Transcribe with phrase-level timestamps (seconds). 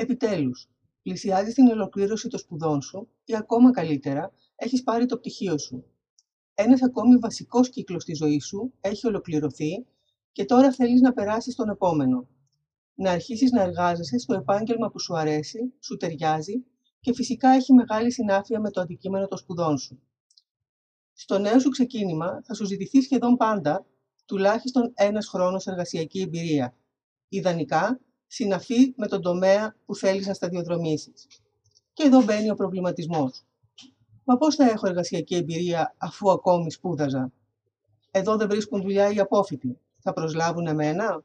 [0.00, 0.68] Επιτέλους,
[1.02, 5.84] πλησιάζει την ολοκλήρωση των σπουδών σου ή ακόμα καλύτερα, έχεις πάρει το πτυχίο σου.
[6.54, 9.86] Ένας ακόμη βασικός κύκλος στη ζωή σου έχει ολοκληρωθεί
[10.32, 12.28] και τώρα θέλεις να περάσεις στον επόμενο.
[12.94, 16.64] Να αρχίσεις να εργάζεσαι στο επάγγελμα που σου αρέσει, σου ταιριάζει
[17.00, 20.02] και φυσικά έχει μεγάλη συνάφεια με το αντικείμενο των σπουδών σου.
[21.12, 23.86] Στο νέο σου ξεκίνημα θα σου ζητηθεί σχεδόν πάντα
[24.24, 26.76] τουλάχιστον ένας χρόνος εργασιακή εμπειρία.
[27.28, 31.26] Ιδανικά, συναφή με τον τομέα που θέλεις να σταδιοδρομήσεις.
[31.92, 33.42] Και εδώ μπαίνει ο προβληματισμός.
[34.24, 37.32] Μα πώς θα έχω εργασιακή εμπειρία αφού ακόμη σπούδαζα;
[38.10, 39.78] Εδώ δεν βρίσκουν δουλειά οι απόφοιτοι.
[39.98, 41.24] Θα προσλάβουν εμένα;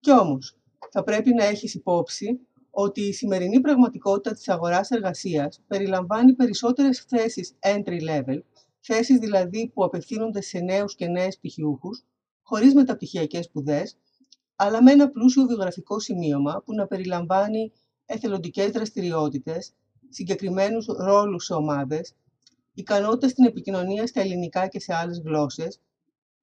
[0.00, 0.56] Κι όμως,
[0.90, 2.40] θα πρέπει να έχεις υπόψη
[2.70, 8.38] ότι η σημερινή πραγματικότητα της αγοράς εργασίας περιλαμβάνει περισσότερες θέσεις entry level,
[8.80, 12.04] θέσεις δηλαδή που απευθύνονται σε νέους και νέες πτυχιούχους,
[12.42, 13.96] χωρίς μεταπτυχιακές σπουδές,
[14.62, 17.72] αλλά με ένα πλούσιο βιογραφικό σημείωμα που να περιλαμβάνει
[18.06, 19.72] εθελοντικές δραστηριότητες,
[20.08, 22.14] συγκεκριμένους ρόλους σε ομάδες,
[22.74, 25.80] ικανότητα στην επικοινωνία στα ελληνικά και σε άλλες γλώσσες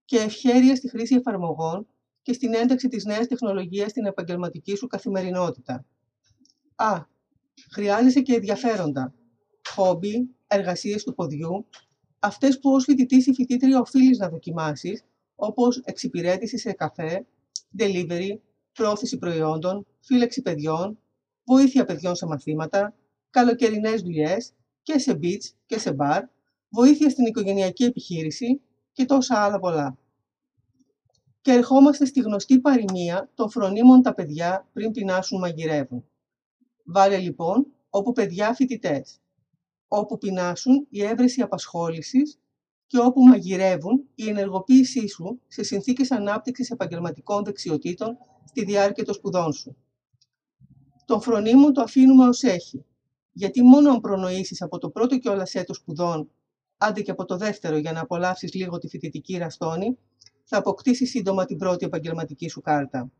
[0.05, 1.87] και ευχέρεια στη χρήση εφαρμογών
[2.21, 5.85] και στην ένταξη της νέας τεχνολογίας στην επαγγελματική σου καθημερινότητα.
[6.75, 7.01] Α.
[7.71, 9.13] Χρειάζεσαι και ενδιαφέροντα.
[9.69, 11.65] Χόμπι, εργασίες του ποδιού,
[12.19, 15.03] αυτές που ως φοιτητής ή φοιτήτρια οφείλεις να δοκιμάσεις,
[15.35, 17.25] όπως εξυπηρέτηση σε καφέ,
[17.79, 18.37] delivery,
[18.73, 20.99] πρόθεση προϊόντων, φύλαξη παιδιών,
[21.43, 22.95] βοήθεια παιδιών σε μαθήματα,
[23.29, 26.21] καλοκαιρινές δουλειές και σε beach και σε bar,
[26.69, 28.61] βοήθεια στην οικογενειακή επιχείρηση
[28.91, 29.97] και τόσα άλλα πολλά.
[31.41, 36.05] Και ερχόμαστε στη γνωστή παροιμία των φρονίμων τα παιδιά πριν πεινάσουν μαγειρεύουν.
[36.83, 39.19] Βάλε λοιπόν όπου παιδιά φοιτητές,
[39.87, 42.39] όπου πεινάσουν η έβρεση απασχόλησης
[42.87, 49.53] και όπου μαγειρεύουν η ενεργοποίησή σου σε συνθήκες ανάπτυξης επαγγελματικών δεξιοτήτων στη διάρκεια των σπουδών
[49.53, 49.75] σου.
[51.05, 52.85] Τον φρονίμο το αφήνουμε ως έχει,
[53.31, 56.29] γιατί μόνο αν προνοήσεις από το πρώτο κιόλας έτος σπουδών,
[56.77, 59.97] άντε και από το δεύτερο για να απολαύσεις λίγο τη φοιτητική ραστόνη,
[60.43, 63.11] θα αποκτήσεις σύντομα την πρώτη επαγγελματική σου κάρτα.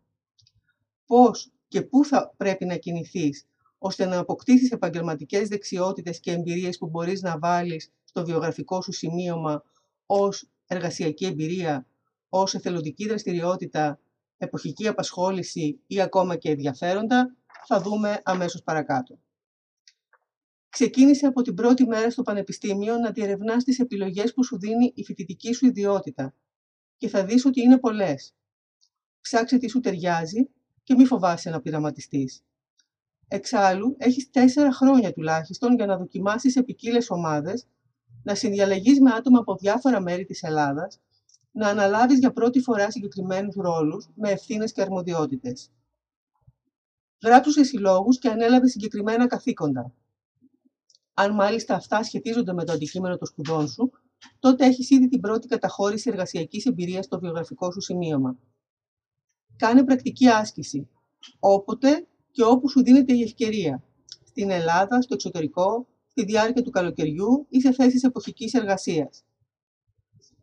[1.06, 3.45] Πώς και πού θα πρέπει να κινηθείς
[3.77, 9.63] ώστε να αποκτήσεις επαγγελματικές δεξιότητες και εμπειρίες που μπορείς να βάλεις στο βιογραφικό σου σημείωμα
[10.05, 11.88] ως εργασιακή εμπειρία,
[12.29, 14.00] ως εθελοντική δραστηριότητα,
[14.38, 17.35] εποχική απασχόληση ή ακόμα και ενδιαφέροντα,
[17.67, 19.19] θα δούμε αμέσως παρακάτω.
[20.69, 25.03] Ξεκίνησε από την πρώτη μέρα στο Πανεπιστήμιο να διερευνάς τις επιλογές που σου δίνει η
[25.03, 26.33] φοιτητική σου ιδιότητα
[26.97, 28.33] και θα δεις ότι είναι πολλές.
[29.22, 30.50] Ψάξε τι σου ταιριάζει
[30.83, 32.44] και μη φοβάσαι να πειραματιστείς.
[33.27, 37.67] Εξάλλου, έχεις τέσσερα χρόνια τουλάχιστον για να δοκιμάσεις σε ποικίλε ομάδες,
[38.27, 40.99] να συνδιαλεγείς με άτομα από διάφορα μέρη της Ελλάδας,
[41.51, 45.71] να αναλάβεις για πρώτη φορά συγκεκριμένους ρόλους με ευθύνες και αρμοδιότητες.
[47.23, 49.91] Γράψου σε συλλόγους και ανέλαβε συγκεκριμένα καθήκοντα.
[51.13, 53.91] Αν μάλιστα αυτά σχετίζονται με το αντικείμενο των σπουδών σου,
[54.39, 58.38] τότε έχεις ήδη την πρώτη καταχώρηση εργασιακής εμπειρίας στο βιογραφικό σου σημείωμα.
[59.57, 60.88] Κάνε πρακτική άσκηση,
[61.39, 63.83] όποτε και όπου σου δίνεται η ευκαιρία.
[64.23, 69.23] Στην Ελλάδα, στο εξωτερικό, στη διάρκεια του καλοκαιριού ή σε θέσεις εποχικής εργασίας.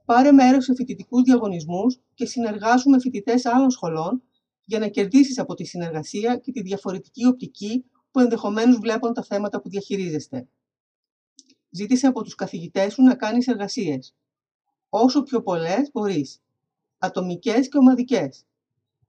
[0.04, 4.22] Πάρε μέρος σε φοιτητικούς διαγωνισμούς και συνεργάσου με φοιτητές άλλων σχολών
[4.64, 9.60] για να κερδίσεις από τη συνεργασία και τη διαφορετική οπτική που ενδεχομένως βλέπουν τα θέματα
[9.60, 10.48] που διαχειρίζεστε.
[11.70, 14.14] Ζήτησε από τους καθηγητές σου να κάνεις εργασίες.
[14.88, 16.42] Όσο πιο πολλές μπορείς.
[16.98, 18.44] Ατομικές και ομαδικές.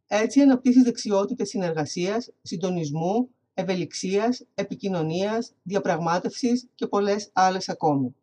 [0.08, 8.16] Έτσι αναπτύσσεις δεξιότητες συνεργασίας, συντονισμού, ευελιξίας, επικοινωνίας, διαπραγμάτευσης και πολλές άλλες ακόμη.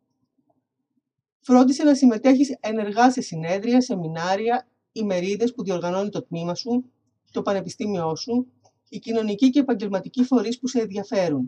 [1.41, 6.85] Φρόντισε να συμμετέχεις ενεργά σε συνέδρια, σεμινάρια, ημερίδες που διοργανώνει το τμήμα σου,
[7.31, 8.47] το πανεπιστήμιό σου,
[8.89, 11.47] οι κοινωνικοί και επαγγελματικοί φορείς που σε ενδιαφέρουν.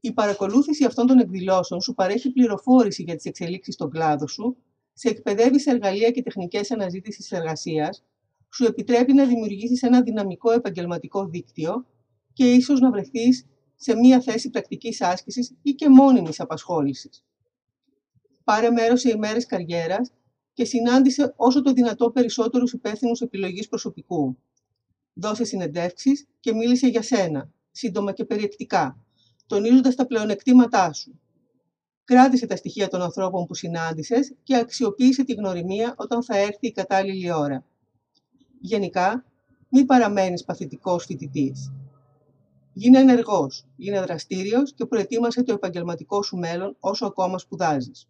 [0.00, 4.56] Η παρακολούθηση αυτών των εκδηλώσεων σου παρέχει πληροφόρηση για τις εξελίξεις στον κλάδο σου,
[4.92, 8.04] σε εκπαιδεύει σε εργαλεία και τεχνικές αναζήτησης εργασίας,
[8.54, 11.86] σου επιτρέπει να δημιουργήσεις ένα δυναμικό επαγγελματικό δίκτυο
[12.36, 13.46] και ίσως να βρεθείς
[13.76, 17.24] σε μία θέση πρακτικής άσκησης ή και μόνιμης απασχόλησης.
[18.44, 20.12] Πάρε μέρος σε ημέρες καριέρας
[20.52, 24.36] και συνάντησε όσο το δυνατό περισσότερους υπεύθυνους επιλογής προσωπικού.
[25.12, 29.04] Δώσε συνεντεύξεις και μίλησε για σένα, σύντομα και περιεκτικά,
[29.46, 31.20] τονίζοντας τα πλεονεκτήματά σου.
[32.04, 36.72] Κράτησε τα στοιχεία των ανθρώπων που συνάντησες και αξιοποίησε τη γνωριμία όταν θα έρθει η
[36.72, 37.64] κατάλληλη ώρα.
[38.60, 39.24] Γενικά,
[39.68, 41.70] μη παραμένεις παθητικός φοιτητής.
[42.78, 48.08] Γίνε ενεργός, γίνε δραστήριος και προετοίμασε το επαγγελματικό σου μέλλον όσο ακόμα σπουδάζεις.